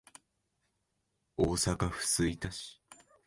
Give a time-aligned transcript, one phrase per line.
[1.37, 2.81] 大阪府吹田市